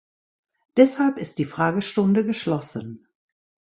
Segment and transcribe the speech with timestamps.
[0.77, 3.07] Deshalb ist die Fragestunde geschlossen.